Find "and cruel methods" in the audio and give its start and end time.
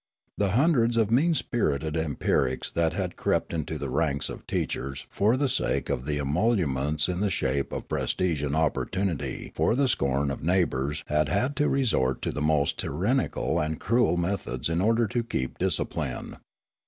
13.59-14.69